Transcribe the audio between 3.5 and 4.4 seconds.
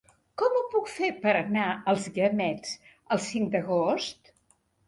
d'agost?